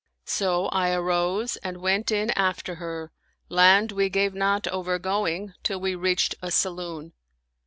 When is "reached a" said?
5.93-6.49